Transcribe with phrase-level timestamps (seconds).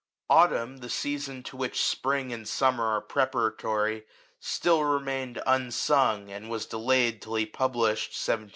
[0.31, 4.07] "Autumn," the season to which the ^' Spring" and" Summer" are preparatory,
[4.39, 8.49] still remained unsung, and was delayed till he published (1730) his works collected*.